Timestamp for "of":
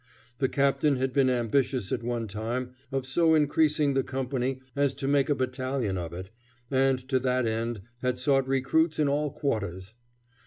2.91-3.05, 5.95-6.11